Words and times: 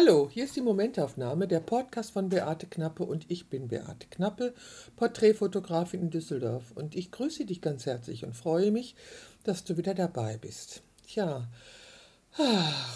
Hallo, 0.00 0.28
hier 0.30 0.44
ist 0.44 0.54
die 0.54 0.60
Momentaufnahme, 0.60 1.48
der 1.48 1.58
Podcast 1.58 2.12
von 2.12 2.28
Beate 2.28 2.68
Knappe 2.68 3.02
und 3.02 3.28
ich 3.28 3.48
bin 3.48 3.66
Beate 3.66 4.06
Knappe, 4.08 4.54
Porträtfotografin 4.94 6.02
in 6.02 6.10
Düsseldorf 6.10 6.70
und 6.76 6.94
ich 6.94 7.10
grüße 7.10 7.44
dich 7.46 7.60
ganz 7.60 7.84
herzlich 7.84 8.24
und 8.24 8.36
freue 8.36 8.70
mich, 8.70 8.94
dass 9.42 9.64
du 9.64 9.76
wieder 9.76 9.94
dabei 9.94 10.36
bist. 10.36 10.82
Tja, 11.04 11.48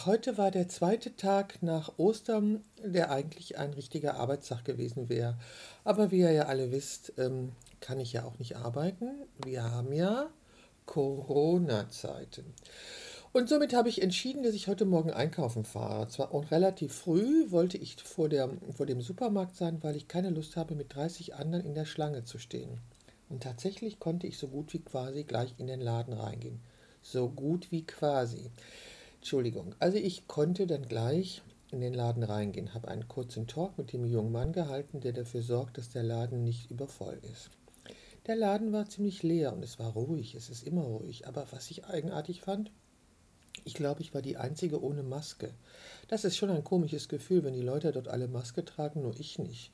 heute 0.07 0.39
war 0.39 0.53
der 0.53 0.69
zweite 0.69 1.17
Tag 1.17 1.61
nach 1.61 1.99
Ostern, 1.99 2.63
der 2.85 3.11
eigentlich 3.11 3.59
ein 3.59 3.73
richtiger 3.73 4.15
Arbeitstag 4.15 4.65
gewesen 4.65 5.09
wäre. 5.09 5.37
Aber 5.83 6.13
wie 6.13 6.21
ihr 6.21 6.31
ja 6.31 6.45
alle 6.45 6.71
wisst, 6.71 7.15
ähm, 7.19 7.51
kann 7.81 7.99
ich 7.99 8.13
ja 8.13 8.25
auch 8.25 8.39
nicht 8.39 8.57
arbeiten. 8.57 9.11
Wir 9.45 9.65
haben 9.73 9.93
ja 9.93 10.31
Corona-Zeiten. 10.87 12.55
Und 13.33 13.49
somit 13.49 13.73
habe 13.73 13.89
ich 13.89 14.03
entschieden, 14.03 14.43
dass 14.43 14.53
ich 14.53 14.69
heute 14.69 14.85
Morgen 14.85 15.11
einkaufen 15.11 15.65
fahre. 15.65 16.07
Zwar 16.09 16.35
auch 16.35 16.51
relativ 16.51 16.93
früh 16.93 17.51
wollte 17.51 17.79
ich 17.79 17.97
vor, 18.03 18.29
der, 18.29 18.51
vor 18.77 18.85
dem 18.85 19.01
Supermarkt 19.01 19.57
sein, 19.57 19.83
weil 19.83 19.97
ich 19.97 20.07
keine 20.07 20.29
Lust 20.29 20.57
habe, 20.57 20.75
mit 20.75 20.95
30 20.95 21.35
anderen 21.35 21.65
in 21.65 21.75
der 21.75 21.87
Schlange 21.87 22.25
zu 22.25 22.37
stehen. 22.37 22.79
Und 23.31 23.43
tatsächlich 23.43 23.99
konnte 23.99 24.27
ich 24.27 24.37
so 24.37 24.49
gut 24.49 24.75
wie 24.75 24.81
quasi 24.81 25.25
gleich 25.25 25.55
in 25.57 25.67
den 25.67 25.81
Laden 25.81 26.13
reingehen. 26.13 26.61
So 27.01 27.31
gut 27.31 27.73
wie 27.73 27.87
quasi. 27.87 28.51
Entschuldigung. 29.17 29.75
Also 29.79 29.97
ich 29.97 30.29
konnte 30.29 30.67
dann 30.67 30.87
gleich 30.87 31.41
in 31.71 31.81
den 31.81 31.95
Laden 31.95 32.25
reingehen, 32.25 32.75
habe 32.75 32.89
einen 32.89 33.09
kurzen 33.09 33.47
Talk 33.47 33.79
mit 33.79 33.95
dem 33.95 34.05
jungen 34.05 34.31
Mann 34.31 34.53
gehalten, 34.53 35.01
der 35.01 35.15
dafür 35.15 35.41
sorgt, 35.41 35.79
dass 35.79 35.89
der 35.89 36.03
Laden 36.03 36.45
nicht 36.45 36.71
übervoll 36.71 37.19
ist. 37.33 37.49
Der 38.27 38.37
Laden 38.37 38.75
war 38.75 38.91
ziemlich 38.91 39.23
leer 39.23 39.55
und 39.55 39.65
es 39.65 39.79
war 39.79 39.95
ruhig, 39.95 40.35
es 40.35 40.51
ist 40.51 40.67
immer 40.67 40.83
ruhig. 40.83 41.27
Aber 41.27 41.47
was 41.51 41.71
ich 41.71 41.87
eigenartig 41.87 42.43
fand, 42.43 42.71
ich 43.65 43.75
glaube, 43.75 44.01
ich 44.01 44.15
war 44.15 44.23
die 44.23 44.37
Einzige 44.37 44.83
ohne 44.83 45.03
Maske. 45.03 45.51
Das 46.09 46.25
ist 46.25 46.37
schon 46.37 46.51
ein 46.51 46.65
komisches 46.65 47.09
Gefühl, 47.09 47.45
wenn 47.45 47.55
die 47.55 47.63
Leute 47.63 47.93
dort 47.93 48.09
alle 48.09 48.29
Maske 48.29 48.65
tragen, 48.65 49.03
nur 49.03 49.19
ich 49.19 49.39
nicht. 49.39 49.73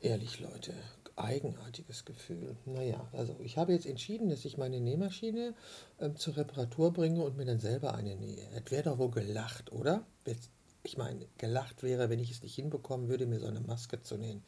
Ehrlich, 0.00 0.40
Leute, 0.40 0.72
eigenartiges 1.16 2.04
Gefühl. 2.04 2.56
Naja, 2.66 3.08
also 3.12 3.36
ich 3.42 3.56
habe 3.56 3.72
jetzt 3.72 3.86
entschieden, 3.86 4.28
dass 4.28 4.44
ich 4.44 4.58
meine 4.58 4.80
Nähmaschine 4.80 5.54
ähm, 6.00 6.16
zur 6.16 6.36
Reparatur 6.36 6.92
bringe 6.92 7.22
und 7.22 7.36
mir 7.36 7.46
dann 7.46 7.60
selber 7.60 7.94
eine 7.94 8.16
nähe. 8.16 8.46
Es 8.54 8.70
wäre 8.70 8.84
doch 8.84 8.98
wohl 8.98 9.10
gelacht, 9.10 9.72
oder? 9.72 10.06
Jetzt 10.26 10.50
ich 10.86 10.96
meine, 10.96 11.26
gelacht 11.38 11.82
wäre, 11.82 12.08
wenn 12.08 12.20
ich 12.20 12.30
es 12.30 12.42
nicht 12.42 12.54
hinbekommen 12.54 13.08
würde, 13.08 13.26
mir 13.26 13.40
so 13.40 13.46
eine 13.46 13.60
Maske 13.60 14.02
zu 14.02 14.16
nähen. 14.16 14.42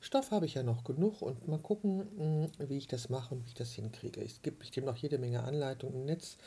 Stoff 0.00 0.30
habe 0.30 0.46
ich 0.46 0.54
ja 0.54 0.62
noch 0.62 0.84
genug 0.84 1.20
und 1.20 1.48
mal 1.48 1.58
gucken, 1.58 2.06
hm, 2.16 2.68
wie 2.68 2.78
ich 2.78 2.86
das 2.86 3.08
mache 3.10 3.34
und 3.34 3.44
wie 3.44 3.48
ich 3.48 3.54
das 3.54 3.72
hinkriege. 3.72 4.22
Es 4.22 4.40
gibt 4.40 4.60
bestimmt 4.60 4.86
noch 4.86 4.96
jede 4.96 5.18
Menge 5.18 5.42
Anleitungen 5.42 6.00
im 6.00 6.04
Netz, 6.06 6.38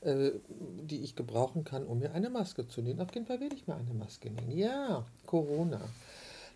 äh, 0.00 0.30
die 0.48 1.02
ich 1.02 1.16
gebrauchen 1.16 1.64
kann, 1.64 1.86
um 1.86 1.98
mir 1.98 2.12
eine 2.12 2.30
Maske 2.30 2.66
zu 2.68 2.80
nähen. 2.80 3.00
Auf 3.00 3.12
jeden 3.14 3.26
Fall 3.26 3.40
werde 3.40 3.56
ich 3.56 3.66
mir 3.66 3.74
eine 3.74 3.94
Maske 3.94 4.30
nähen. 4.30 4.50
Ja, 4.50 5.04
Corona. 5.26 5.80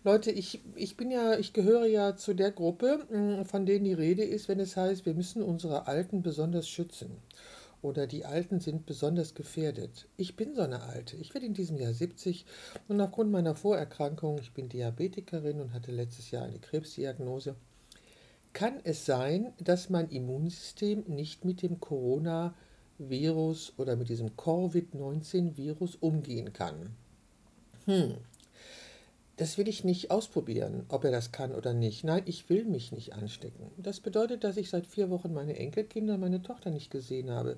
Leute, 0.03 0.31
ich, 0.31 0.61
ich 0.75 0.95
bin 0.95 1.11
ja, 1.11 1.37
ich 1.37 1.51
gehöre 1.51 1.85
ja 1.85 2.15
zu 2.15 2.33
der 2.33 2.51
Gruppe, 2.51 3.05
hm, 3.09 3.45
von 3.45 3.65
denen 3.65 3.83
die 3.83 3.93
Rede 3.93 4.23
ist, 4.23 4.47
wenn 4.47 4.59
es 4.59 4.77
heißt, 4.77 5.05
wir 5.05 5.13
müssen 5.13 5.43
unsere 5.43 5.87
Alten 5.87 6.21
besonders 6.21 6.69
schützen 6.69 7.17
oder 7.81 8.07
die 8.07 8.25
Alten 8.25 8.59
sind 8.59 8.85
besonders 8.85 9.33
gefährdet. 9.35 10.07
Ich 10.17 10.35
bin 10.35 10.55
so 10.55 10.61
eine 10.61 10.81
Alte. 10.81 11.15
Ich 11.17 11.33
werde 11.33 11.45
in 11.45 11.53
diesem 11.53 11.77
Jahr 11.77 11.93
70 11.93 12.45
und 12.87 12.99
aufgrund 12.99 13.31
meiner 13.31 13.55
Vorerkrankung, 13.55 14.39
ich 14.39 14.51
bin 14.53 14.69
Diabetikerin 14.69 15.61
und 15.61 15.73
hatte 15.73 15.91
letztes 15.91 16.31
Jahr 16.31 16.45
eine 16.45 16.59
Krebsdiagnose, 16.59 17.55
kann 18.53 18.79
es 18.83 19.05
sein, 19.05 19.53
dass 19.63 19.89
mein 19.89 20.09
Immunsystem 20.09 21.03
nicht 21.07 21.45
mit 21.45 21.61
dem 21.61 21.79
Coronavirus 21.79 23.73
oder 23.77 23.95
mit 23.95 24.09
diesem 24.09 24.35
Covid-19-Virus 24.35 25.95
umgehen 25.97 26.53
kann. 26.53 26.95
Hm, 27.85 28.15
das 29.37 29.57
will 29.57 29.67
ich 29.67 29.83
nicht 29.83 30.09
ausprobieren, 30.09 30.85
ob 30.89 31.03
er 31.03 31.11
das 31.11 31.31
kann 31.31 31.53
oder 31.53 31.73
nicht. 31.73 32.03
Nein, 32.03 32.23
ich 32.25 32.49
will 32.49 32.65
mich 32.65 32.91
nicht 32.91 33.13
anstecken. 33.13 33.71
Das 33.77 33.99
bedeutet, 33.99 34.43
dass 34.43 34.57
ich 34.57 34.69
seit 34.69 34.87
vier 34.87 35.11
Wochen 35.11 35.31
meine 35.31 35.55
Enkelkinder, 35.55 36.17
meine 36.17 36.41
Tochter 36.41 36.71
nicht 36.71 36.89
gesehen 36.89 37.29
habe. 37.29 37.57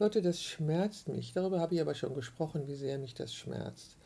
Leute, 0.00 0.22
das 0.22 0.42
schmerzt 0.42 1.08
mich. 1.08 1.32
Darüber 1.32 1.60
habe 1.60 1.74
ich 1.74 1.80
aber 1.80 1.94
schon 1.94 2.14
gesprochen, 2.14 2.66
wie 2.66 2.74
sehr 2.74 2.98
mich 2.98 3.14
das 3.14 3.32
schmerzt. 3.32 3.96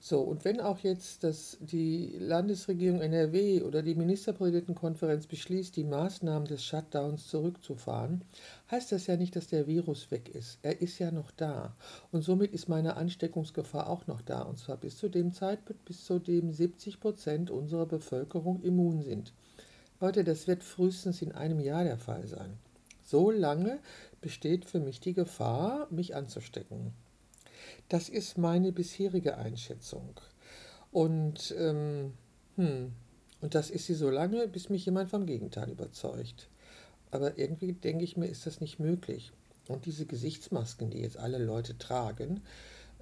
So, 0.00 0.20
und 0.20 0.44
wenn 0.44 0.60
auch 0.60 0.78
jetzt 0.78 1.24
das, 1.24 1.58
die 1.60 2.16
Landesregierung 2.18 3.00
NRW 3.00 3.62
oder 3.62 3.82
die 3.82 3.96
Ministerpräsidentenkonferenz 3.96 5.26
beschließt, 5.26 5.74
die 5.74 5.84
Maßnahmen 5.84 6.46
des 6.46 6.64
Shutdowns 6.64 7.26
zurückzufahren, 7.26 8.22
heißt 8.70 8.92
das 8.92 9.08
ja 9.08 9.16
nicht, 9.16 9.34
dass 9.34 9.48
der 9.48 9.66
Virus 9.66 10.10
weg 10.12 10.28
ist. 10.28 10.60
Er 10.62 10.80
ist 10.80 11.00
ja 11.00 11.10
noch 11.10 11.32
da. 11.32 11.74
Und 12.12 12.22
somit 12.22 12.52
ist 12.52 12.68
meine 12.68 12.96
Ansteckungsgefahr 12.96 13.88
auch 13.88 14.06
noch 14.06 14.22
da. 14.22 14.42
Und 14.42 14.58
zwar 14.58 14.76
bis 14.76 14.96
zu 14.96 15.08
dem 15.08 15.32
Zeitpunkt, 15.32 15.84
bis 15.84 16.04
zu 16.04 16.20
dem 16.20 16.52
70 16.52 17.00
Prozent 17.00 17.50
unserer 17.50 17.86
Bevölkerung 17.86 18.62
immun 18.62 19.02
sind. 19.02 19.32
Leute, 20.00 20.22
das 20.22 20.46
wird 20.46 20.62
frühestens 20.62 21.22
in 21.22 21.32
einem 21.32 21.58
Jahr 21.58 21.82
der 21.82 21.98
Fall 21.98 22.28
sein. 22.28 22.56
So 23.02 23.32
lange 23.32 23.80
besteht 24.20 24.64
für 24.64 24.78
mich 24.78 25.00
die 25.00 25.14
Gefahr, 25.14 25.88
mich 25.90 26.14
anzustecken. 26.14 26.92
Das 27.88 28.08
ist 28.08 28.38
meine 28.38 28.72
bisherige 28.72 29.36
Einschätzung. 29.36 30.20
Und, 30.90 31.54
ähm, 31.58 32.12
hm, 32.56 32.92
und 33.40 33.54
das 33.54 33.70
ist 33.70 33.86
sie 33.86 33.94
so 33.94 34.10
lange, 34.10 34.48
bis 34.48 34.68
mich 34.68 34.84
jemand 34.86 35.10
vom 35.10 35.26
Gegenteil 35.26 35.70
überzeugt. 35.70 36.48
Aber 37.10 37.38
irgendwie 37.38 37.72
denke 37.72 38.04
ich 38.04 38.16
mir, 38.16 38.26
ist 38.26 38.46
das 38.46 38.60
nicht 38.60 38.78
möglich. 38.78 39.32
Und 39.68 39.86
diese 39.86 40.06
Gesichtsmasken, 40.06 40.90
die 40.90 41.00
jetzt 41.00 41.18
alle 41.18 41.38
Leute 41.38 41.78
tragen, 41.78 42.42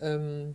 ähm, 0.00 0.54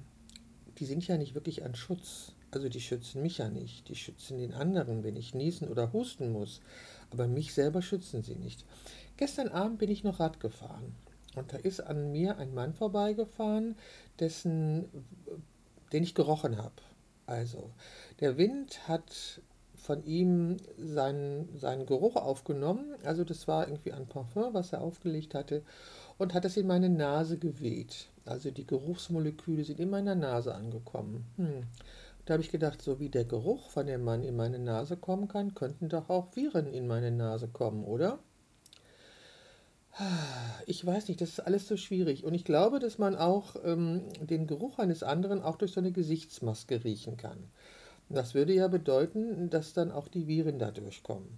die 0.77 0.85
sind 0.85 1.07
ja 1.07 1.17
nicht 1.17 1.35
wirklich 1.35 1.63
ein 1.63 1.75
Schutz. 1.75 2.33
Also 2.51 2.67
die 2.67 2.81
schützen 2.81 3.21
mich 3.21 3.37
ja 3.37 3.49
nicht. 3.49 3.87
Die 3.87 3.95
schützen 3.95 4.37
den 4.37 4.53
anderen, 4.53 5.03
wenn 5.03 5.15
ich 5.15 5.33
niesen 5.33 5.67
oder 5.69 5.93
husten 5.93 6.31
muss. 6.31 6.61
Aber 7.11 7.27
mich 7.27 7.53
selber 7.53 7.81
schützen 7.81 8.23
sie 8.23 8.35
nicht. 8.35 8.65
Gestern 9.17 9.49
Abend 9.49 9.79
bin 9.79 9.89
ich 9.89 10.03
noch 10.03 10.19
Rad 10.19 10.39
gefahren. 10.39 10.95
Und 11.35 11.53
da 11.53 11.57
ist 11.57 11.79
an 11.79 12.11
mir 12.11 12.37
ein 12.37 12.53
Mann 12.53 12.73
vorbeigefahren, 12.73 13.75
dessen, 14.19 14.85
den 15.93 16.03
ich 16.03 16.15
gerochen 16.15 16.57
habe. 16.57 16.75
Also, 17.25 17.71
der 18.19 18.37
Wind 18.37 18.87
hat 18.87 19.41
von 19.75 20.03
ihm 20.03 20.57
seinen, 20.77 21.57
seinen 21.57 21.85
Geruch 21.85 22.15
aufgenommen. 22.15 22.95
Also, 23.03 23.23
das 23.23 23.47
war 23.47 23.67
irgendwie 23.67 23.93
ein 23.93 24.07
Parfum, 24.07 24.53
was 24.53 24.73
er 24.73 24.81
aufgelegt 24.81 25.33
hatte, 25.33 25.63
und 26.17 26.33
hat 26.33 26.45
es 26.45 26.57
in 26.57 26.67
meine 26.67 26.89
Nase 26.89 27.37
geweht. 27.37 28.09
Also, 28.25 28.51
die 28.51 28.67
Geruchsmoleküle 28.67 29.63
sind 29.63 29.79
in 29.79 29.89
meiner 29.89 30.15
Nase 30.15 30.53
angekommen. 30.53 31.25
Hm. 31.37 31.63
Da 32.25 32.33
habe 32.33 32.43
ich 32.43 32.51
gedacht, 32.51 32.81
so 32.81 32.99
wie 32.99 33.09
der 33.09 33.25
Geruch 33.25 33.69
von 33.69 33.87
dem 33.87 34.03
Mann 34.03 34.23
in 34.23 34.35
meine 34.35 34.59
Nase 34.59 34.95
kommen 34.95 35.27
kann, 35.27 35.55
könnten 35.55 35.89
doch 35.89 36.09
auch 36.09 36.35
Viren 36.35 36.67
in 36.67 36.85
meine 36.85 37.11
Nase 37.11 37.47
kommen, 37.47 37.83
oder? 37.83 38.19
Ich 40.67 40.85
weiß 40.85 41.09
nicht, 41.09 41.19
das 41.19 41.29
ist 41.29 41.39
alles 41.41 41.67
so 41.67 41.75
schwierig. 41.75 42.23
Und 42.23 42.33
ich 42.33 42.45
glaube, 42.45 42.79
dass 42.79 42.97
man 42.97 43.15
auch 43.15 43.55
ähm, 43.63 44.03
den 44.21 44.47
Geruch 44.47 44.79
eines 44.79 45.03
anderen 45.03 45.41
auch 45.41 45.57
durch 45.57 45.73
so 45.73 45.81
eine 45.81 45.91
Gesichtsmaske 45.91 46.83
riechen 46.83 47.17
kann. 47.17 47.51
Das 48.09 48.33
würde 48.33 48.53
ja 48.53 48.67
bedeuten, 48.67 49.49
dass 49.49 49.73
dann 49.73 49.91
auch 49.91 50.07
die 50.07 50.27
Viren 50.27 50.59
da 50.59 50.71
durchkommen. 50.71 51.37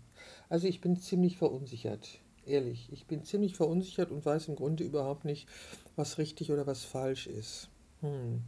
Also 0.49 0.67
ich 0.67 0.81
bin 0.81 0.97
ziemlich 0.97 1.37
verunsichert. 1.37 2.19
Ehrlich, 2.45 2.89
ich 2.91 3.05
bin 3.05 3.23
ziemlich 3.23 3.55
verunsichert 3.55 4.11
und 4.11 4.25
weiß 4.25 4.49
im 4.49 4.55
Grunde 4.55 4.83
überhaupt 4.83 5.23
nicht, 5.23 5.47
was 5.95 6.17
richtig 6.17 6.51
oder 6.51 6.67
was 6.67 6.83
falsch 6.83 7.27
ist. 7.27 7.69
Hm. 8.01 8.41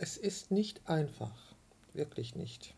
Es 0.00 0.16
ist 0.16 0.50
nicht 0.50 0.88
einfach. 0.88 1.54
Wirklich 1.94 2.34
nicht. 2.34 2.74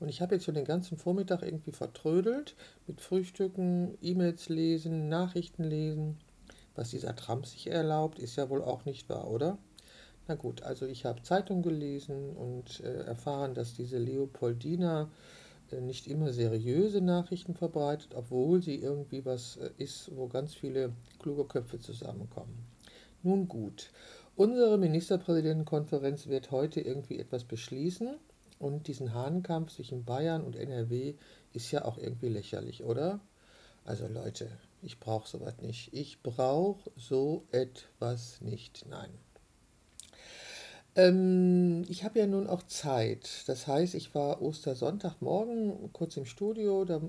Und 0.00 0.08
ich 0.08 0.20
habe 0.20 0.34
jetzt 0.34 0.44
schon 0.44 0.54
den 0.54 0.64
ganzen 0.64 0.96
Vormittag 0.96 1.42
irgendwie 1.42 1.72
vertrödelt 1.72 2.54
mit 2.86 3.00
Frühstücken, 3.00 3.98
E-Mails 4.00 4.48
lesen, 4.48 5.08
Nachrichten 5.08 5.64
lesen. 5.64 6.18
Was 6.74 6.90
dieser 6.90 7.16
Trump 7.16 7.46
sich 7.46 7.66
erlaubt, 7.68 8.18
ist 8.18 8.36
ja 8.36 8.48
wohl 8.48 8.62
auch 8.62 8.84
nicht 8.84 9.08
wahr, 9.08 9.28
oder? 9.28 9.58
Na 10.28 10.34
gut, 10.34 10.62
also 10.62 10.86
ich 10.86 11.04
habe 11.04 11.22
Zeitung 11.22 11.62
gelesen 11.62 12.36
und 12.36 12.80
äh, 12.80 13.04
erfahren, 13.04 13.54
dass 13.54 13.74
diese 13.74 13.98
Leopoldina 13.98 15.10
äh, 15.72 15.80
nicht 15.80 16.06
immer 16.06 16.32
seriöse 16.32 17.00
Nachrichten 17.00 17.54
verbreitet, 17.54 18.10
obwohl 18.14 18.62
sie 18.62 18.76
irgendwie 18.76 19.24
was 19.24 19.56
äh, 19.56 19.70
ist, 19.78 20.14
wo 20.14 20.28
ganz 20.28 20.54
viele 20.54 20.92
kluge 21.18 21.46
Köpfe 21.46 21.80
zusammenkommen. 21.80 22.66
Nun 23.22 23.48
gut, 23.48 23.90
unsere 24.36 24.78
Ministerpräsidentenkonferenz 24.78 26.28
wird 26.28 26.50
heute 26.50 26.80
irgendwie 26.80 27.18
etwas 27.18 27.44
beschließen 27.44 28.18
und 28.58 28.88
diesen 28.88 29.14
Hahnkampf 29.14 29.72
zwischen 29.74 30.04
Bayern 30.04 30.42
und 30.42 30.56
NRW 30.56 31.14
ist 31.52 31.70
ja 31.70 31.84
auch 31.84 31.98
irgendwie 31.98 32.28
lächerlich, 32.28 32.84
oder? 32.84 33.20
Also 33.84 34.06
Leute, 34.06 34.50
ich 34.82 35.00
brauche 35.00 35.28
sowas 35.28 35.58
nicht. 35.62 35.92
Ich 35.94 36.22
brauche 36.22 36.90
so 36.96 37.46
etwas 37.52 38.40
nicht. 38.40 38.86
Nein. 38.88 39.10
Ähm, 40.98 41.84
ich 41.88 42.02
habe 42.02 42.18
ja 42.18 42.26
nun 42.26 42.48
auch 42.48 42.64
Zeit. 42.64 43.44
Das 43.46 43.68
heißt, 43.68 43.94
ich 43.94 44.16
war 44.16 44.42
Ostersonntagmorgen 44.42 45.92
kurz 45.92 46.16
im 46.16 46.24
Studio, 46.24 46.84
da 46.84 47.00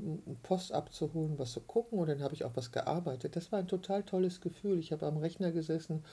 Post 0.43 0.71
abzuholen, 0.73 1.39
was 1.39 1.53
zu 1.53 1.61
gucken 1.61 1.97
und 1.97 2.07
dann 2.07 2.21
habe 2.21 2.35
ich 2.35 2.45
auch 2.45 2.55
was 2.55 2.71
gearbeitet. 2.71 3.35
Das 3.35 3.51
war 3.51 3.57
ein 3.57 3.67
total 3.67 4.03
tolles 4.03 4.41
Gefühl. 4.41 4.77
Ich 4.77 4.91
habe 4.91 5.07
am 5.07 5.17
Rechner 5.17 5.51
gesessen 5.51 6.03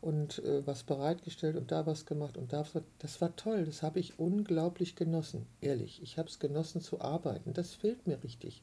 und 0.00 0.40
äh, 0.40 0.66
was 0.66 0.82
bereitgestellt 0.82 1.54
und 1.54 1.70
da 1.70 1.86
was 1.86 2.04
gemacht 2.04 2.36
und 2.36 2.52
da. 2.52 2.66
Das 2.98 3.20
war 3.20 3.36
toll. 3.36 3.64
Das 3.64 3.84
habe 3.84 4.00
ich 4.00 4.18
unglaublich 4.18 4.96
genossen. 4.96 5.46
Ehrlich, 5.60 6.02
ich 6.02 6.18
habe 6.18 6.28
es 6.28 6.40
genossen 6.40 6.80
zu 6.80 7.00
arbeiten. 7.00 7.54
Das 7.54 7.74
fehlt 7.74 8.08
mir 8.08 8.20
richtig. 8.24 8.60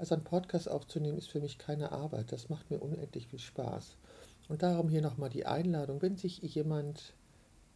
Also 0.00 0.16
einen 0.16 0.24
Podcast 0.24 0.68
aufzunehmen 0.68 1.18
ist 1.18 1.30
für 1.30 1.40
mich 1.40 1.56
keine 1.56 1.92
Arbeit. 1.92 2.32
Das 2.32 2.48
macht 2.48 2.68
mir 2.68 2.80
unendlich 2.80 3.28
viel 3.28 3.38
Spaß. 3.38 3.96
Und 4.48 4.64
darum 4.64 4.88
hier 4.88 5.02
nochmal 5.02 5.30
die 5.30 5.46
Einladung, 5.46 6.02
wenn 6.02 6.16
sich 6.16 6.42
jemand 6.42 7.14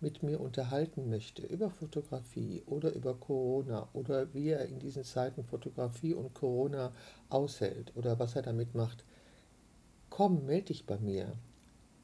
mit 0.01 0.23
mir 0.23 0.41
unterhalten 0.41 1.09
möchte 1.09 1.43
über 1.47 1.71
Fotografie 1.71 2.63
oder 2.67 2.93
über 2.95 3.15
Corona 3.15 3.89
oder 3.95 4.33
wie 4.35 4.51
er 4.51 4.67
in 4.67 4.79
diesen 4.79 5.05
Zeiten 5.05 5.45
Fotografie 5.45 6.15
und 6.15 6.35
Corona 6.35 6.93
aushält 7.31 7.93
oder 7.97 8.19
was 8.19 8.37
er 8.37 8.43
damit 8.43 8.75
macht, 8.75 9.05
komm, 10.11 10.45
melde 10.45 10.67
dich 10.67 10.87
bei 10.87 10.99
mir 10.99 11.33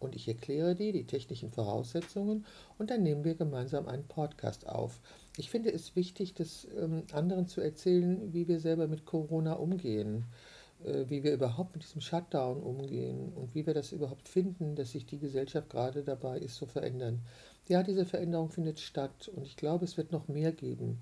und 0.00 0.16
ich 0.16 0.26
erkläre 0.26 0.74
dir 0.74 0.92
die 0.92 1.04
technischen 1.04 1.52
Voraussetzungen 1.52 2.44
und 2.78 2.90
dann 2.90 3.02
nehmen 3.02 3.24
wir 3.24 3.34
gemeinsam 3.34 3.86
einen 3.86 4.04
Podcast 4.04 4.66
auf. 4.68 5.00
Ich 5.36 5.50
finde 5.50 5.72
es 5.72 5.94
wichtig, 5.94 6.34
das 6.34 6.66
ähm, 6.76 7.04
anderen 7.12 7.46
zu 7.46 7.60
erzählen, 7.60 8.32
wie 8.32 8.48
wir 8.48 8.58
selber 8.58 8.88
mit 8.88 9.04
Corona 9.04 9.54
umgehen, 9.54 10.24
äh, 10.84 11.04
wie 11.08 11.22
wir 11.22 11.32
überhaupt 11.32 11.74
mit 11.74 11.84
diesem 11.84 12.00
Shutdown 12.00 12.62
umgehen 12.62 13.32
und 13.34 13.54
wie 13.54 13.66
wir 13.66 13.74
das 13.74 13.92
überhaupt 13.92 14.28
finden, 14.28 14.74
dass 14.74 14.92
sich 14.92 15.06
die 15.06 15.18
Gesellschaft 15.18 15.70
gerade 15.70 16.02
dabei 16.02 16.38
ist 16.38 16.56
zu 16.56 16.66
verändern 16.66 17.20
ja, 17.68 17.82
diese 17.82 18.04
Veränderung 18.04 18.50
findet 18.50 18.80
statt 18.80 19.28
und 19.34 19.44
ich 19.44 19.56
glaube, 19.56 19.84
es 19.84 19.96
wird 19.96 20.12
noch 20.12 20.28
mehr 20.28 20.52
geben. 20.52 21.00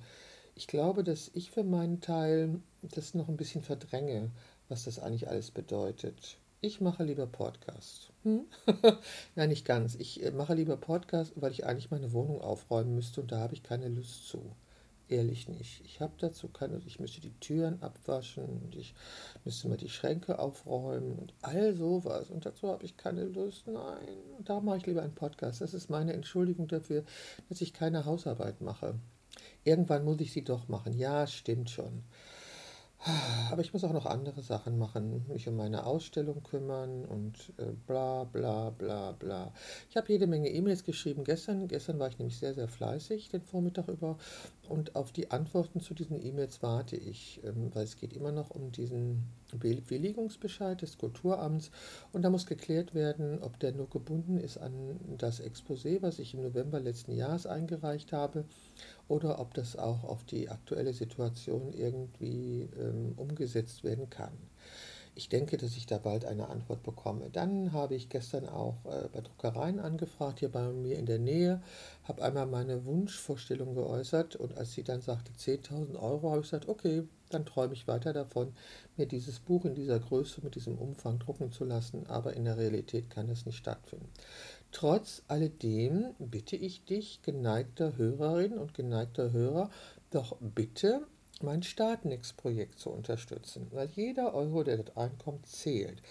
Ich 0.55 0.67
glaube, 0.67 1.05
dass 1.05 1.31
ich 1.35 1.51
für 1.51 1.65
meinen 1.65 2.01
Teil 2.01 2.61
das 2.83 3.15
noch 3.15 3.29
ein 3.29 3.37
bisschen 3.37 3.63
verdränge, 3.63 4.31
was 4.69 4.85
das 4.85 4.99
eigentlich 4.99 5.29
alles 5.29 5.51
bedeutet. 5.51 6.39
Ich 6.61 6.81
mache 6.81 7.05
lieber 7.05 7.27
Podcast. 7.27 8.11
Hm? 8.23 8.45
Nein, 9.35 9.49
nicht 9.49 9.65
ganz. 9.65 9.95
Ich 9.95 10.23
äh, 10.23 10.31
mache 10.31 10.55
lieber 10.55 10.77
Podcast, 10.77 11.33
weil 11.37 11.53
ich 11.53 11.65
eigentlich 11.65 11.91
meine 11.91 12.13
Wohnung 12.13 12.43
aufräumen 12.43 12.95
müsste 12.95 13.23
und 13.23 13.33
da 13.33 13.39
habe 13.39 13.55
ich 13.55 13.63
keine 13.63 13.89
Lust 13.89 14.29
zu 14.29 14.55
ehrlich 15.11 15.49
nicht. 15.49 15.83
Ich 15.85 16.01
habe 16.01 16.15
dazu 16.19 16.49
keine, 16.49 16.81
ich 16.87 17.01
müsste 17.01 17.21
die 17.21 17.39
Türen 17.41 17.83
abwaschen 17.83 18.45
und 18.63 18.75
ich 18.75 18.95
müsste 19.45 19.69
mal 19.69 19.77
die 19.77 19.89
Schränke 19.89 20.39
aufräumen 20.39 21.19
und 21.19 21.35
all 21.43 21.75
sowas. 21.75 22.31
Und 22.31 22.47
dazu 22.47 22.69
habe 22.69 22.85
ich 22.85 22.97
keine 22.97 23.25
Lust. 23.25 23.67
Nein, 23.67 24.17
da 24.45 24.61
mache 24.61 24.79
ich 24.79 24.87
lieber 24.87 25.03
einen 25.03 25.15
Podcast. 25.15 25.61
Das 25.61 25.75
ist 25.75 25.91
meine 25.91 26.13
Entschuldigung 26.13 26.69
dafür, 26.69 27.05
dass 27.49 27.61
ich 27.61 27.73
keine 27.73 28.05
Hausarbeit 28.05 28.61
mache. 28.61 28.95
Irgendwann 29.65 30.05
muss 30.05 30.21
ich 30.21 30.33
sie 30.33 30.45
doch 30.45 30.69
machen. 30.69 30.93
Ja, 30.93 31.27
stimmt 31.27 31.71
schon. 31.71 32.05
Aber 33.51 33.63
ich 33.63 33.73
muss 33.73 33.83
auch 33.85 33.95
noch 33.95 34.05
andere 34.05 34.43
Sachen 34.43 34.79
machen, 34.79 35.25
mich 35.29 35.49
um 35.49 35.57
meine 35.57 35.87
Ausstellung 35.87 36.43
kümmern 36.43 37.07
und 37.07 37.55
äh, 37.57 37.73
bla 37.87 38.25
bla 38.25 38.69
bla 38.71 39.13
bla. 39.13 39.55
Ich 39.89 39.97
habe 39.97 40.13
jede 40.13 40.27
Menge 40.27 40.51
E-Mails 40.51 40.85
geschrieben 40.85 41.25
gestern. 41.25 41.67
Gestern 41.67 41.99
war 41.99 42.09
ich 42.09 42.19
nämlich 42.19 42.39
sehr, 42.39 42.53
sehr 42.53 42.69
fleißig 42.69 43.31
den 43.31 43.41
Vormittag 43.41 43.89
über 43.89 44.19
und 44.71 44.95
auf 44.95 45.11
die 45.11 45.33
Antworten 45.33 45.81
zu 45.81 45.95
diesen 45.95 46.25
E-Mails 46.25 46.63
warte 46.63 46.97
ich, 46.97 47.41
ähm, 47.45 47.75
weil 47.75 47.85
es 47.85 47.97
geht 47.97 48.13
immer 48.13 48.31
noch 48.31 48.51
um 48.51 48.71
diesen 48.71 49.25
Bewilligungsbescheid 49.53 50.81
des 50.81 50.97
Kulturamts 50.97 51.73
und 52.13 52.23
da 52.23 52.31
muss 52.31 52.47
geklärt 52.47 52.95
werden, 52.95 53.41
ob 53.43 53.59
der 53.59 53.73
nur 53.73 53.91
gebunden 53.91 54.39
ist 54.39 54.59
an 54.59 55.01
das 55.19 55.43
Exposé, 55.43 56.01
was 56.03 56.21
ich 56.21 56.35
im 56.35 56.43
November 56.43 56.79
letzten 56.79 57.13
Jahres 57.13 57.47
eingereicht 57.47 58.13
habe 58.13 58.45
oder 59.09 59.41
ob 59.41 59.55
das 59.55 59.77
auch 59.77 60.05
auf 60.05 60.23
die 60.23 60.49
aktuelle 60.49 60.93
Situation 60.93 61.73
irgendwie 61.73 62.69
ähm, 62.79 63.15
umgesetzt 63.17 63.83
werden 63.83 64.09
kann. 64.09 64.33
Ich 65.15 65.29
denke, 65.29 65.57
dass 65.57 65.77
ich 65.77 65.87
da 65.87 65.99
bald 65.99 66.25
eine 66.25 66.49
Antwort 66.49 66.83
bekomme. 66.83 67.31
Dann 67.31 67.73
habe 67.73 67.95
ich 67.95 68.09
gestern 68.09 68.49
auch 68.49 68.77
äh, 68.85 69.09
bei 69.13 69.21
Druckereien 69.21 69.81
angefragt, 69.81 70.39
hier 70.39 70.51
bei 70.51 70.69
mir 70.73 70.99
in 70.99 71.07
der 71.07 71.19
Nähe, 71.19 71.63
habe 72.05 72.23
einmal 72.23 72.47
meine 72.47 72.85
Wunschvorstellung 72.85 73.75
geäußert 73.75 74.37
und 74.37 74.57
als 74.57 74.73
sie 74.73 74.83
dann 74.83 75.01
sagte 75.01 75.33
10.000 75.33 76.01
Euro, 76.01 76.31
habe 76.31 76.41
ich 76.41 76.47
gesagt, 76.47 76.69
okay, 76.69 77.05
dann 77.31 77.47
träume 77.47 77.75
ich 77.75 77.87
weiter 77.87 78.13
davon, 78.13 78.53
mir 78.97 79.07
dieses 79.07 79.39
Buch 79.41 79.65
in 79.65 79.75
dieser 79.75 79.99
Größe, 79.99 80.41
mit 80.43 80.55
diesem 80.55 80.79
Umfang 80.79 81.19
drucken 81.19 81.53
zu 81.53 81.65
lassen, 81.65 82.07
aber 82.09 82.35
in 82.35 82.45
der 82.45 82.57
Realität 82.57 83.11
kann 83.11 83.29
es 83.29 83.47
nicht 83.47 83.57
stattfinden. 83.57 84.09
Trotz 84.73 85.23
alledem 85.29 86.15
bitte 86.19 86.57
ich 86.57 86.85
dich, 86.85 87.23
geneigter 87.23 87.97
Hörerin 87.97 88.59
und 88.59 88.75
geneigter 88.75 89.33
Hörer, 89.33 89.71
doch 90.11 90.37
bitte 90.41 91.07
mein 91.43 91.63
Startnext-Projekt 91.63 92.79
zu 92.79 92.91
unterstützen, 92.91 93.67
weil 93.71 93.89
jeder 93.89 94.35
Euro, 94.35 94.63
der 94.63 94.77
dort 94.77 94.97
einkommt, 94.97 95.47
zählt. 95.47 96.03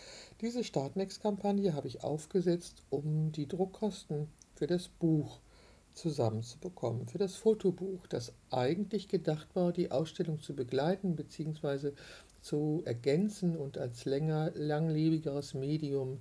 Diese 0.41 0.63
Startnext-Kampagne 0.63 1.73
habe 1.73 1.87
ich 1.87 2.03
aufgesetzt, 2.03 2.83
um 2.89 3.31
die 3.31 3.47
Druckkosten 3.47 4.27
für 4.55 4.67
das 4.67 4.87
Buch 4.87 5.39
zusammenzubekommen, 5.93 7.07
für 7.07 7.17
das 7.17 7.35
Fotobuch, 7.35 8.07
das 8.07 8.33
eigentlich 8.51 9.07
gedacht 9.07 9.55
war, 9.55 9.71
die 9.71 9.91
Ausstellung 9.91 10.39
zu 10.39 10.55
begleiten 10.55 11.15
bzw. 11.15 11.91
zu 12.41 12.81
ergänzen 12.85 13.57
und 13.57 13.77
als 13.77 14.05
länger, 14.05 14.51
langlebigeres 14.55 15.53
Medium 15.53 16.19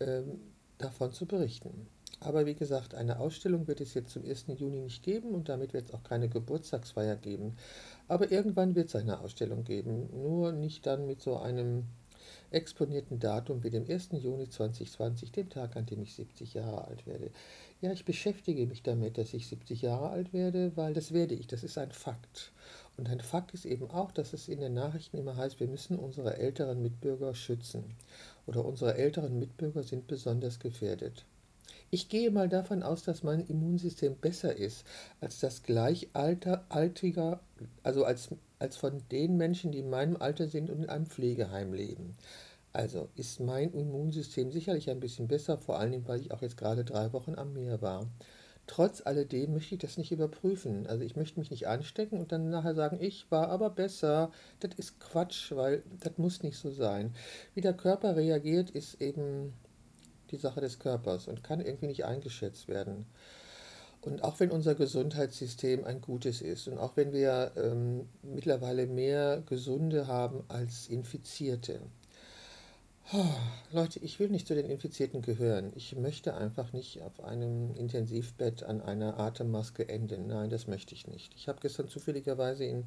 ähm, 0.00 0.40
davon 0.78 1.12
zu 1.12 1.26
berichten. 1.26 1.86
Aber 2.20 2.44
wie 2.44 2.54
gesagt, 2.54 2.94
eine 2.94 3.18
Ausstellung 3.18 3.66
wird 3.66 3.80
es 3.80 3.94
jetzt 3.94 4.10
zum 4.10 4.24
1. 4.24 4.46
Juni 4.56 4.80
nicht 4.80 5.02
geben 5.02 5.34
und 5.34 5.48
damit 5.48 5.72
wird 5.72 5.86
es 5.86 5.94
auch 5.94 6.02
keine 6.02 6.28
Geburtstagsfeier 6.28 7.16
geben. 7.16 7.56
Aber 8.10 8.32
irgendwann 8.32 8.74
wird 8.74 8.88
es 8.88 8.96
eine 8.96 9.20
Ausstellung 9.20 9.62
geben, 9.62 10.08
nur 10.24 10.50
nicht 10.50 10.84
dann 10.84 11.06
mit 11.06 11.22
so 11.22 11.36
einem 11.36 11.84
exponierten 12.50 13.20
Datum 13.20 13.62
wie 13.62 13.70
dem 13.70 13.88
1. 13.88 14.08
Juni 14.20 14.48
2020, 14.48 15.30
dem 15.30 15.48
Tag, 15.48 15.76
an 15.76 15.86
dem 15.86 16.02
ich 16.02 16.14
70 16.14 16.54
Jahre 16.54 16.88
alt 16.88 17.06
werde. 17.06 17.30
Ja, 17.80 17.92
ich 17.92 18.04
beschäftige 18.04 18.66
mich 18.66 18.82
damit, 18.82 19.16
dass 19.16 19.32
ich 19.32 19.46
70 19.46 19.82
Jahre 19.82 20.10
alt 20.10 20.32
werde, 20.32 20.72
weil 20.76 20.92
das 20.92 21.12
werde 21.12 21.36
ich, 21.36 21.46
das 21.46 21.62
ist 21.62 21.78
ein 21.78 21.92
Fakt. 21.92 22.50
Und 22.96 23.08
ein 23.08 23.20
Fakt 23.20 23.54
ist 23.54 23.64
eben 23.64 23.88
auch, 23.88 24.10
dass 24.10 24.32
es 24.32 24.48
in 24.48 24.58
den 24.58 24.74
Nachrichten 24.74 25.16
immer 25.16 25.36
heißt, 25.36 25.60
wir 25.60 25.68
müssen 25.68 25.96
unsere 25.96 26.36
älteren 26.36 26.82
Mitbürger 26.82 27.36
schützen 27.36 27.84
oder 28.48 28.64
unsere 28.64 28.96
älteren 28.96 29.38
Mitbürger 29.38 29.84
sind 29.84 30.08
besonders 30.08 30.58
gefährdet. 30.58 31.24
Ich 31.92 32.08
gehe 32.08 32.30
mal 32.30 32.48
davon 32.48 32.84
aus, 32.84 33.02
dass 33.02 33.24
mein 33.24 33.44
Immunsystem 33.46 34.14
besser 34.14 34.54
ist 34.54 34.84
als 35.20 35.40
das 35.40 35.64
gleichaltriger, 35.64 37.40
also 37.82 38.04
als, 38.04 38.28
als 38.60 38.76
von 38.76 39.02
den 39.10 39.36
Menschen, 39.36 39.72
die 39.72 39.80
in 39.80 39.90
meinem 39.90 40.16
Alter 40.16 40.46
sind 40.46 40.70
und 40.70 40.84
in 40.84 40.88
einem 40.88 41.06
Pflegeheim 41.06 41.72
leben. 41.72 42.16
Also 42.72 43.08
ist 43.16 43.40
mein 43.40 43.72
Immunsystem 43.72 44.52
sicherlich 44.52 44.88
ein 44.88 45.00
bisschen 45.00 45.26
besser, 45.26 45.58
vor 45.58 45.80
allen 45.80 45.90
Dingen, 45.90 46.06
weil 46.06 46.20
ich 46.20 46.30
auch 46.30 46.42
jetzt 46.42 46.56
gerade 46.56 46.84
drei 46.84 47.12
Wochen 47.12 47.34
am 47.34 47.54
Meer 47.54 47.82
war. 47.82 48.06
Trotz 48.68 49.04
alledem 49.04 49.52
möchte 49.52 49.74
ich 49.74 49.80
das 49.80 49.98
nicht 49.98 50.12
überprüfen. 50.12 50.86
Also 50.86 51.02
ich 51.02 51.16
möchte 51.16 51.40
mich 51.40 51.50
nicht 51.50 51.66
anstecken 51.66 52.20
und 52.20 52.30
dann 52.30 52.50
nachher 52.50 52.76
sagen, 52.76 52.98
ich 53.00 53.28
war 53.32 53.48
aber 53.48 53.68
besser. 53.68 54.30
Das 54.60 54.70
ist 54.76 55.00
Quatsch, 55.00 55.50
weil 55.56 55.82
das 55.98 56.18
muss 56.18 56.44
nicht 56.44 56.56
so 56.56 56.70
sein. 56.70 57.12
Wie 57.54 57.62
der 57.62 57.74
Körper 57.74 58.14
reagiert, 58.14 58.70
ist 58.70 59.00
eben 59.00 59.54
die 60.30 60.36
Sache 60.36 60.60
des 60.60 60.78
Körpers 60.78 61.28
und 61.28 61.42
kann 61.44 61.60
irgendwie 61.60 61.86
nicht 61.86 62.04
eingeschätzt 62.04 62.68
werden. 62.68 63.06
Und 64.02 64.24
auch 64.24 64.40
wenn 64.40 64.50
unser 64.50 64.74
Gesundheitssystem 64.74 65.84
ein 65.84 66.00
gutes 66.00 66.40
ist 66.40 66.68
und 66.68 66.78
auch 66.78 66.96
wenn 66.96 67.12
wir 67.12 67.52
ähm, 67.56 68.08
mittlerweile 68.22 68.86
mehr 68.86 69.42
Gesunde 69.44 70.06
haben 70.06 70.44
als 70.48 70.88
Infizierte, 70.88 71.80
Leute, 73.72 73.98
ich 74.00 74.20
will 74.20 74.28
nicht 74.28 74.46
zu 74.46 74.54
den 74.54 74.66
Infizierten 74.66 75.20
gehören. 75.20 75.72
Ich 75.74 75.96
möchte 75.96 76.34
einfach 76.34 76.72
nicht 76.72 77.02
auf 77.02 77.24
einem 77.24 77.74
Intensivbett 77.74 78.62
an 78.62 78.80
einer 78.80 79.18
Atemmaske 79.18 79.88
enden. 79.88 80.28
Nein, 80.28 80.50
das 80.50 80.68
möchte 80.68 80.94
ich 80.94 81.08
nicht. 81.08 81.34
Ich 81.34 81.48
habe 81.48 81.58
gestern 81.60 81.88
zufälligerweise 81.88 82.64
in, 82.64 82.84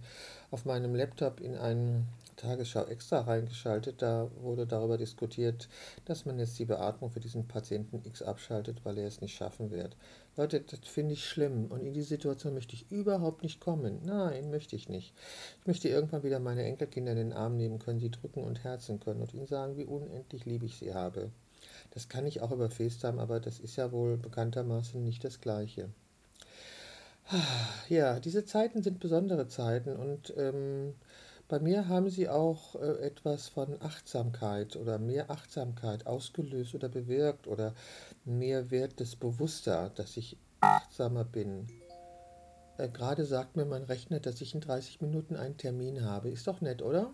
auf 0.50 0.66
meinem 0.66 0.96
Laptop 0.96 1.42
in 1.42 1.56
einen 1.56 2.08
Tagesschau 2.38 2.86
extra 2.86 3.22
reingeschaltet. 3.22 4.02
Da 4.02 4.30
wurde 4.42 4.66
darüber 4.66 4.98
diskutiert, 4.98 5.68
dass 6.06 6.26
man 6.26 6.40
jetzt 6.40 6.58
die 6.58 6.66
Beatmung 6.66 7.10
für 7.10 7.20
diesen 7.20 7.48
Patienten 7.48 8.02
X 8.06 8.22
abschaltet, 8.22 8.86
weil 8.86 8.98
er 8.98 9.08
es 9.08 9.20
nicht 9.20 9.36
schaffen 9.36 9.72
wird. 9.72 9.98
Leute, 10.36 10.62
das 10.62 10.80
finde 10.82 11.14
ich 11.14 11.26
schlimm 11.26 11.66
und 11.66 11.82
in 11.82 11.94
die 11.94 12.02
Situation 12.02 12.56
möchte 12.56 12.74
ich 12.74 12.92
überhaupt 12.92 13.44
nicht 13.44 13.60
kommen. 13.60 14.00
Nein, 14.04 14.50
möchte 14.50 14.76
ich 14.76 14.90
nicht. 14.90 15.14
Ich 15.62 15.68
möchte 15.68 15.90
irgendwann 15.90 16.24
wieder 16.24 16.40
meine 16.40 16.64
Enkelkinder 16.64 17.12
in 17.12 17.18
den 17.18 17.34
Arm 17.34 17.56
nehmen 17.56 17.78
können, 17.78 18.00
sie 18.00 18.10
drücken 18.10 18.44
und 18.44 18.64
herzen 18.64 19.00
können 19.00 19.22
und 19.22 19.34
ihnen 19.34 19.46
sagen, 19.46 19.78
wie 19.78 19.86
unendlich 19.86 20.46
lieb 20.46 20.64
ich 20.64 20.78
sie 20.78 20.94
habe. 20.94 21.30
Das 21.92 22.10
kann 22.10 22.26
ich 22.26 22.42
auch 22.42 22.52
über 22.52 22.70
FaceTime, 22.70 23.22
aber 23.22 23.40
das 23.40 23.60
ist 23.60 23.76
ja 23.76 23.92
wohl 23.92 24.18
bekanntermaßen 24.18 25.04
nicht 25.04 25.24
das 25.24 25.40
Gleiche. 25.40 25.90
Ja, 27.90 28.20
diese 28.20 28.44
Zeiten 28.44 28.84
sind 28.84 29.00
besondere 29.00 29.48
Zeiten 29.48 29.96
und 29.96 30.34
ähm, 30.36 30.94
bei 31.54 31.60
mir 31.60 31.88
haben 31.88 32.10
sie 32.10 32.30
auch 32.30 32.74
äh, 32.74 33.06
etwas 33.06 33.48
von 33.48 33.80
Achtsamkeit 33.80 34.76
oder 34.76 34.98
mehr 34.98 35.30
Achtsamkeit 35.30 36.08
ausgelöst 36.08 36.74
oder 36.74 36.90
bewirkt 36.90 37.46
oder 37.48 37.76
mehr 38.26 38.72
wird 38.72 39.00
es 39.00 39.16
bewusster, 39.16 39.92
dass 39.94 40.18
ich 40.18 40.36
achtsamer 40.62 41.24
bin. 41.24 41.68
Äh, 42.80 42.90
Gerade 42.90 43.24
sagt 43.26 43.56
mir 43.56 43.66
mein 43.66 43.84
Rechner, 43.84 44.20
dass 44.20 44.42
ich 44.42 44.56
in 44.56 44.62
30 44.62 45.02
Minuten 45.02 45.36
einen 45.36 45.56
Termin 45.56 46.04
habe. 46.04 46.32
Ist 46.32 46.48
doch 46.48 46.60
nett, 46.60 46.82
oder? 46.82 47.14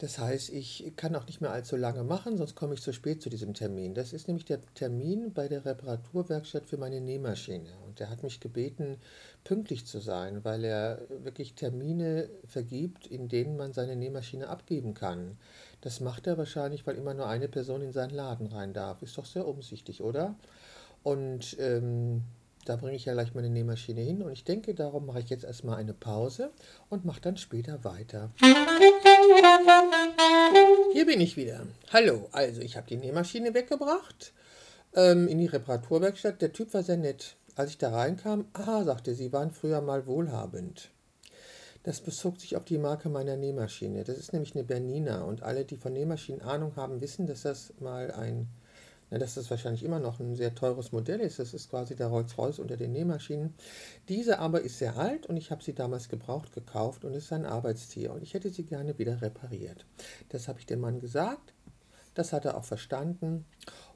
Das 0.00 0.18
heißt, 0.18 0.48
ich 0.48 0.94
kann 0.96 1.14
auch 1.14 1.26
nicht 1.26 1.42
mehr 1.42 1.50
allzu 1.50 1.76
lange 1.76 2.04
machen, 2.04 2.38
sonst 2.38 2.54
komme 2.54 2.72
ich 2.72 2.80
zu 2.80 2.94
spät 2.94 3.20
zu 3.20 3.28
diesem 3.28 3.52
Termin. 3.52 3.92
Das 3.92 4.14
ist 4.14 4.28
nämlich 4.28 4.46
der 4.46 4.62
Termin 4.72 5.34
bei 5.34 5.46
der 5.46 5.66
Reparaturwerkstatt 5.66 6.64
für 6.64 6.78
meine 6.78 7.02
Nähmaschine. 7.02 7.68
Und 7.86 8.00
er 8.00 8.08
hat 8.08 8.22
mich 8.22 8.40
gebeten, 8.40 8.96
pünktlich 9.44 9.84
zu 9.84 9.98
sein, 9.98 10.42
weil 10.42 10.64
er 10.64 11.02
wirklich 11.22 11.52
Termine 11.52 12.30
vergibt, 12.46 13.08
in 13.08 13.28
denen 13.28 13.58
man 13.58 13.74
seine 13.74 13.94
Nähmaschine 13.94 14.48
abgeben 14.48 14.94
kann. 14.94 15.36
Das 15.82 16.00
macht 16.00 16.26
er 16.26 16.38
wahrscheinlich, 16.38 16.86
weil 16.86 16.96
immer 16.96 17.12
nur 17.12 17.26
eine 17.26 17.48
Person 17.48 17.82
in 17.82 17.92
seinen 17.92 18.14
Laden 18.14 18.46
rein 18.46 18.72
darf. 18.72 19.02
Ist 19.02 19.18
doch 19.18 19.26
sehr 19.26 19.46
umsichtig, 19.46 20.02
oder? 20.02 20.34
Und 21.02 21.58
ähm, 21.60 22.22
da 22.64 22.76
bringe 22.76 22.96
ich 22.96 23.04
ja 23.04 23.12
gleich 23.14 23.34
meine 23.34 23.48
Nähmaschine 23.48 24.00
hin 24.00 24.22
und 24.22 24.32
ich 24.32 24.44
denke, 24.44 24.74
darum 24.74 25.06
mache 25.06 25.20
ich 25.20 25.30
jetzt 25.30 25.44
erstmal 25.44 25.76
eine 25.76 25.94
Pause 25.94 26.50
und 26.88 27.04
mache 27.04 27.20
dann 27.20 27.36
später 27.36 27.84
weiter. 27.84 28.30
Hier 30.92 31.06
bin 31.06 31.20
ich 31.20 31.36
wieder. 31.36 31.66
Hallo, 31.92 32.28
also 32.32 32.60
ich 32.60 32.76
habe 32.76 32.86
die 32.86 32.96
Nähmaschine 32.96 33.54
weggebracht 33.54 34.32
ähm, 34.94 35.28
in 35.28 35.38
die 35.38 35.46
Reparaturwerkstatt. 35.46 36.42
Der 36.42 36.52
Typ 36.52 36.74
war 36.74 36.82
sehr 36.82 36.96
nett. 36.96 37.36
Als 37.56 37.70
ich 37.70 37.78
da 37.78 37.90
reinkam, 37.90 38.46
ah, 38.52 38.84
sagte 38.84 39.14
sie, 39.14 39.32
waren 39.32 39.50
früher 39.50 39.80
mal 39.80 40.06
wohlhabend. 40.06 40.90
Das 41.82 42.00
bezog 42.00 42.38
sich 42.40 42.56
auf 42.56 42.64
die 42.64 42.78
Marke 42.78 43.08
meiner 43.08 43.36
Nähmaschine. 43.36 44.04
Das 44.04 44.18
ist 44.18 44.32
nämlich 44.32 44.54
eine 44.54 44.64
Bernina 44.64 45.22
und 45.22 45.42
alle, 45.42 45.64
die 45.64 45.76
von 45.76 45.94
Nähmaschinen 45.94 46.42
Ahnung 46.42 46.76
haben, 46.76 47.00
wissen, 47.00 47.26
dass 47.26 47.42
das 47.42 47.72
mal 47.80 48.10
ein 48.10 48.48
na, 49.10 49.18
dass 49.18 49.34
das 49.34 49.50
wahrscheinlich 49.50 49.82
immer 49.82 49.98
noch 49.98 50.20
ein 50.20 50.36
sehr 50.36 50.54
teures 50.54 50.92
Modell 50.92 51.20
ist. 51.20 51.38
Das 51.38 51.52
ist 51.52 51.68
quasi 51.68 51.96
der 51.96 52.06
Rolls-Royce 52.06 52.60
unter 52.60 52.76
den 52.76 52.92
Nähmaschinen. 52.92 53.54
Diese 54.08 54.38
aber 54.38 54.60
ist 54.62 54.78
sehr 54.78 54.96
alt 54.96 55.26
und 55.26 55.36
ich 55.36 55.50
habe 55.50 55.62
sie 55.62 55.74
damals 55.74 56.08
gebraucht 56.08 56.52
gekauft 56.52 57.04
und 57.04 57.14
ist 57.14 57.32
ein 57.32 57.44
Arbeitstier 57.44 58.12
und 58.12 58.22
ich 58.22 58.34
hätte 58.34 58.50
sie 58.50 58.64
gerne 58.64 58.98
wieder 58.98 59.20
repariert. 59.20 59.84
Das 60.28 60.48
habe 60.48 60.60
ich 60.60 60.66
dem 60.66 60.80
Mann 60.80 61.00
gesagt. 61.00 61.52
Das 62.14 62.32
hat 62.32 62.44
er 62.44 62.56
auch 62.56 62.64
verstanden. 62.64 63.44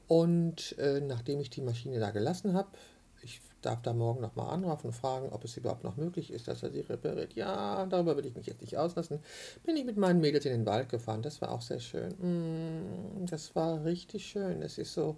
Und 0.07 0.77
äh, 0.77 1.01
nachdem 1.01 1.39
ich 1.39 1.49
die 1.49 1.61
Maschine 1.61 1.99
da 1.99 2.11
gelassen 2.11 2.53
habe, 2.53 2.69
darf 3.65 3.81
da 3.81 3.93
morgen 3.93 4.21
nochmal 4.21 4.53
anrufen 4.53 4.87
und 4.87 4.93
fragen, 4.93 5.29
ob 5.31 5.43
es 5.43 5.57
überhaupt 5.57 5.83
noch 5.83 5.97
möglich 5.97 6.31
ist, 6.31 6.47
dass 6.47 6.63
er 6.63 6.71
sie 6.71 6.81
repariert. 6.81 7.33
Ja, 7.33 7.85
darüber 7.85 8.15
will 8.17 8.25
ich 8.25 8.35
mich 8.35 8.47
jetzt 8.47 8.61
nicht 8.61 8.77
auslassen. 8.77 9.19
Bin 9.63 9.75
ich 9.75 9.85
mit 9.85 9.97
meinen 9.97 10.21
Mädels 10.21 10.45
in 10.45 10.51
den 10.51 10.65
Wald 10.65 10.89
gefahren. 10.89 11.21
Das 11.21 11.41
war 11.41 11.51
auch 11.51 11.61
sehr 11.61 11.79
schön. 11.79 12.11
Mm, 12.19 13.25
das 13.25 13.55
war 13.55 13.83
richtig 13.83 14.25
schön. 14.25 14.61
Es 14.61 14.77
ist 14.77 14.93
so, 14.93 15.17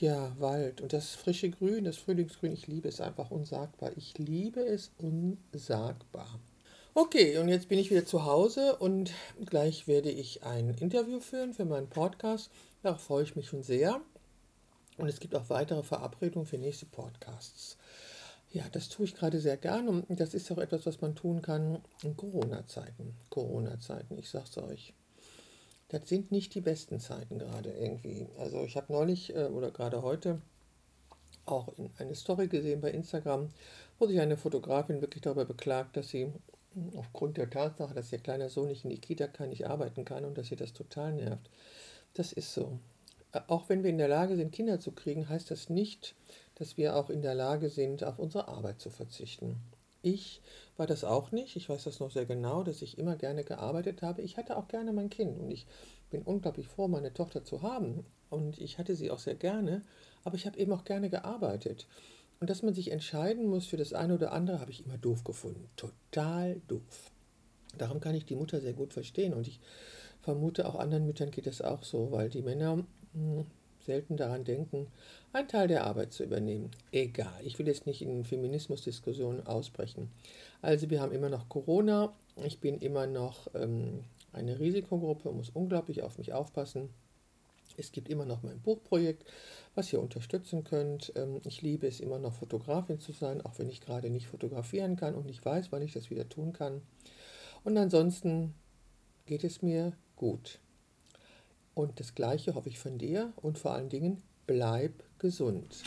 ja, 0.00 0.32
Wald 0.38 0.80
und 0.80 0.92
das 0.92 1.10
frische 1.14 1.50
Grün, 1.50 1.84
das 1.84 1.96
Frühlingsgrün, 1.96 2.52
ich 2.52 2.66
liebe 2.66 2.88
es 2.88 3.00
einfach 3.00 3.30
unsagbar. 3.30 3.90
Ich 3.96 4.16
liebe 4.18 4.60
es 4.60 4.92
unsagbar. 4.98 6.38
Okay, 6.94 7.38
und 7.38 7.48
jetzt 7.48 7.68
bin 7.68 7.78
ich 7.78 7.90
wieder 7.90 8.04
zu 8.04 8.24
Hause 8.24 8.76
und 8.76 9.12
gleich 9.44 9.86
werde 9.86 10.10
ich 10.10 10.42
ein 10.44 10.74
Interview 10.80 11.20
führen 11.20 11.54
für 11.54 11.64
meinen 11.64 11.88
Podcast. 11.88 12.50
Darauf 12.82 13.00
freue 13.00 13.24
ich 13.24 13.36
mich 13.36 13.48
schon 13.48 13.62
sehr. 13.62 14.00
Und 14.98 15.08
es 15.08 15.20
gibt 15.20 15.34
auch 15.34 15.48
weitere 15.48 15.82
Verabredungen 15.82 16.46
für 16.46 16.58
nächste 16.58 16.86
Podcasts. 16.86 17.78
Ja, 18.50 18.64
das 18.72 18.88
tue 18.88 19.04
ich 19.06 19.14
gerade 19.14 19.40
sehr 19.40 19.56
gern 19.56 19.88
und 19.88 20.20
das 20.20 20.34
ist 20.34 20.50
auch 20.50 20.58
etwas, 20.58 20.86
was 20.86 21.00
man 21.00 21.14
tun 21.14 21.42
kann 21.42 21.78
in 22.02 22.16
Corona-Zeiten. 22.16 23.14
Corona-Zeiten, 23.30 24.18
ich 24.18 24.30
sag's 24.30 24.56
euch. 24.58 24.94
Das 25.88 26.08
sind 26.08 26.32
nicht 26.32 26.54
die 26.54 26.60
besten 26.60 26.98
Zeiten 26.98 27.38
gerade 27.38 27.70
irgendwie. 27.70 28.26
Also 28.38 28.64
ich 28.64 28.76
habe 28.76 28.92
neulich 28.92 29.34
äh, 29.34 29.46
oder 29.46 29.70
gerade 29.70 30.02
heute 30.02 30.40
auch 31.44 31.68
in 31.78 31.90
eine 31.98 32.14
Story 32.14 32.48
gesehen 32.48 32.80
bei 32.80 32.90
Instagram, 32.90 33.48
wo 33.98 34.06
sich 34.06 34.20
eine 34.20 34.36
Fotografin 34.36 35.00
wirklich 35.00 35.22
darüber 35.22 35.44
beklagt, 35.44 35.96
dass 35.96 36.08
sie 36.08 36.32
aufgrund 36.96 37.36
der 37.36 37.50
Tatsache, 37.50 37.94
dass 37.94 38.12
ihr 38.12 38.18
kleiner 38.18 38.48
Sohn 38.50 38.68
nicht 38.68 38.84
in 38.84 38.90
die 38.90 39.00
Kita 39.00 39.28
kann, 39.28 39.50
nicht 39.50 39.66
arbeiten 39.66 40.04
kann 40.04 40.24
und 40.24 40.36
dass 40.36 40.48
sie 40.48 40.56
das 40.56 40.72
total 40.72 41.12
nervt. 41.12 41.50
Das 42.14 42.32
ist 42.32 42.52
so 42.52 42.78
auch 43.48 43.68
wenn 43.68 43.82
wir 43.82 43.90
in 43.90 43.98
der 43.98 44.08
Lage 44.08 44.36
sind, 44.36 44.52
Kinder 44.52 44.80
zu 44.80 44.92
kriegen, 44.92 45.28
heißt 45.28 45.50
das 45.50 45.68
nicht, 45.68 46.14
dass 46.54 46.76
wir 46.76 46.96
auch 46.96 47.10
in 47.10 47.22
der 47.22 47.34
Lage 47.34 47.68
sind, 47.68 48.04
auf 48.04 48.18
unsere 48.18 48.48
Arbeit 48.48 48.80
zu 48.80 48.90
verzichten. 48.90 49.56
Ich 50.02 50.40
war 50.76 50.86
das 50.86 51.04
auch 51.04 51.32
nicht. 51.32 51.56
Ich 51.56 51.68
weiß 51.68 51.84
das 51.84 52.00
noch 52.00 52.10
sehr 52.10 52.24
genau, 52.24 52.62
dass 52.62 52.82
ich 52.82 52.98
immer 52.98 53.16
gerne 53.16 53.44
gearbeitet 53.44 54.02
habe. 54.02 54.22
Ich 54.22 54.36
hatte 54.36 54.56
auch 54.56 54.68
gerne 54.68 54.92
mein 54.92 55.10
Kind 55.10 55.38
und 55.38 55.50
ich 55.50 55.66
bin 56.10 56.22
unglaublich 56.22 56.68
froh, 56.68 56.88
meine 56.88 57.12
Tochter 57.12 57.44
zu 57.44 57.62
haben. 57.62 58.04
Und 58.30 58.60
ich 58.60 58.78
hatte 58.78 58.94
sie 58.94 59.10
auch 59.10 59.18
sehr 59.18 59.34
gerne, 59.34 59.82
aber 60.24 60.36
ich 60.36 60.46
habe 60.46 60.58
eben 60.58 60.72
auch 60.72 60.84
gerne 60.84 61.10
gearbeitet. 61.10 61.86
Und 62.40 62.48
dass 62.50 62.62
man 62.62 62.74
sich 62.74 62.92
entscheiden 62.92 63.46
muss 63.46 63.66
für 63.66 63.76
das 63.76 63.92
eine 63.92 64.14
oder 64.14 64.32
andere, 64.32 64.60
habe 64.60 64.70
ich 64.70 64.84
immer 64.84 64.98
doof 64.98 65.24
gefunden. 65.24 65.68
Total 65.76 66.60
doof. 66.68 67.10
Darum 67.76 68.00
kann 68.00 68.14
ich 68.14 68.24
die 68.24 68.36
Mutter 68.36 68.60
sehr 68.60 68.72
gut 68.72 68.92
verstehen 68.92 69.34
und 69.34 69.46
ich 69.46 69.60
vermute, 70.20 70.66
auch 70.66 70.76
anderen 70.76 71.06
Müttern 71.06 71.30
geht 71.30 71.46
es 71.46 71.62
auch 71.62 71.82
so, 71.82 72.10
weil 72.10 72.28
die 72.28 72.42
Männer 72.42 72.84
hm, 73.12 73.46
selten 73.88 74.16
daran 74.16 74.44
denken, 74.44 74.86
einen 75.32 75.48
Teil 75.48 75.66
der 75.66 75.84
Arbeit 75.84 76.12
zu 76.12 76.22
übernehmen. 76.22 76.70
Egal, 76.92 77.40
ich 77.42 77.58
will 77.58 77.66
jetzt 77.66 77.86
nicht 77.86 78.02
in 78.02 78.24
Feminismusdiskussionen 78.24 79.46
ausbrechen. 79.46 80.10
Also 80.60 80.90
wir 80.90 81.00
haben 81.00 81.12
immer 81.12 81.30
noch 81.30 81.48
Corona, 81.48 82.12
ich 82.44 82.60
bin 82.60 82.78
immer 82.78 83.06
noch 83.06 83.48
ähm, 83.54 84.04
eine 84.32 84.60
Risikogruppe, 84.60 85.32
muss 85.32 85.50
unglaublich 85.50 86.02
auf 86.02 86.18
mich 86.18 86.32
aufpassen. 86.32 86.90
Es 87.78 87.92
gibt 87.92 88.08
immer 88.08 88.24
noch 88.24 88.42
mein 88.42 88.60
Buchprojekt, 88.60 89.24
was 89.74 89.92
ihr 89.92 90.00
unterstützen 90.00 90.64
könnt. 90.64 91.12
Ähm, 91.16 91.40
ich 91.44 91.62
liebe 91.62 91.86
es 91.86 92.00
immer 92.00 92.18
noch 92.18 92.34
Fotografin 92.34 93.00
zu 93.00 93.12
sein, 93.12 93.40
auch 93.40 93.58
wenn 93.58 93.70
ich 93.70 93.80
gerade 93.80 94.10
nicht 94.10 94.26
fotografieren 94.26 94.96
kann 94.96 95.14
und 95.14 95.26
nicht 95.26 95.44
weiß, 95.44 95.72
wann 95.72 95.82
ich 95.82 95.92
das 95.92 96.10
wieder 96.10 96.28
tun 96.28 96.52
kann. 96.52 96.82
Und 97.64 97.76
ansonsten 97.78 98.54
geht 99.26 99.44
es 99.44 99.62
mir 99.62 99.92
gut. 100.18 100.58
Und 101.74 101.98
das 102.00 102.14
Gleiche 102.14 102.54
hoffe 102.54 102.68
ich 102.68 102.78
von 102.78 102.98
dir 102.98 103.32
und 103.36 103.56
vor 103.56 103.72
allen 103.72 103.88
Dingen, 103.88 104.22
bleib 104.46 104.92
gesund. 105.18 105.82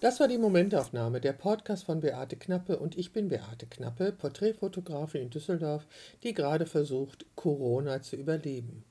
Das 0.00 0.18
war 0.18 0.28
die 0.28 0.38
Momentaufnahme, 0.38 1.20
der 1.20 1.32
Podcast 1.32 1.84
von 1.84 2.00
Beate 2.00 2.36
Knappe 2.36 2.78
und 2.78 2.96
ich 2.96 3.12
bin 3.12 3.28
Beate 3.28 3.66
Knappe, 3.66 4.12
Porträtfotografin 4.12 5.22
in 5.22 5.30
Düsseldorf, 5.30 5.86
die 6.22 6.34
gerade 6.34 6.66
versucht, 6.66 7.26
Corona 7.36 8.02
zu 8.02 8.16
überleben. 8.16 8.84